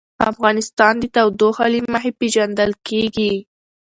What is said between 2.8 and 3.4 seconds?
کېږي.